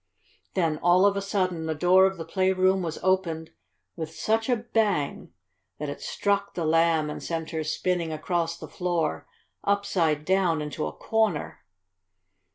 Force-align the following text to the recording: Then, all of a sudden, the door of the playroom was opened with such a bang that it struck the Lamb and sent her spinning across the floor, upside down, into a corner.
Then, 0.55 0.79
all 0.79 1.05
of 1.05 1.15
a 1.15 1.21
sudden, 1.21 1.67
the 1.67 1.75
door 1.75 2.07
of 2.07 2.17
the 2.17 2.25
playroom 2.25 2.81
was 2.81 2.97
opened 3.03 3.51
with 3.95 4.11
such 4.15 4.49
a 4.49 4.55
bang 4.55 5.31
that 5.77 5.89
it 5.89 6.01
struck 6.01 6.55
the 6.55 6.65
Lamb 6.65 7.07
and 7.11 7.21
sent 7.21 7.51
her 7.51 7.63
spinning 7.63 8.11
across 8.11 8.57
the 8.57 8.67
floor, 8.67 9.27
upside 9.63 10.25
down, 10.25 10.59
into 10.59 10.87
a 10.87 10.91
corner. 10.91 11.63